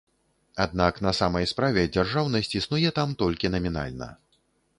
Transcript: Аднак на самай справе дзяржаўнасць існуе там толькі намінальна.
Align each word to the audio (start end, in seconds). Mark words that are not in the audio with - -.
Аднак 0.63 0.95
на 1.07 1.13
самай 1.19 1.45
справе 1.51 1.83
дзяржаўнасць 1.95 2.57
існуе 2.61 2.89
там 3.01 3.15
толькі 3.21 3.53
намінальна. 3.59 4.11